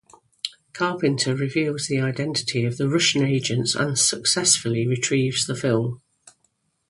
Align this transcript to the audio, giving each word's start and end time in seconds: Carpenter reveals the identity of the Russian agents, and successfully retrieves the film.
Carpenter 0.73 1.35
reveals 1.35 1.85
the 1.85 1.99
identity 1.99 2.65
of 2.65 2.77
the 2.77 2.89
Russian 2.89 3.23
agents, 3.23 3.75
and 3.75 3.99
successfully 3.99 4.87
retrieves 4.87 5.45
the 5.45 5.53
film. 5.53 6.01